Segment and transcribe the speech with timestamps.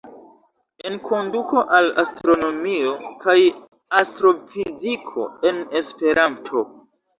[0.89, 2.95] "Enkonduko al astronomio
[3.27, 3.37] kaj
[4.01, 6.69] astrofiziko"- en Esperanto!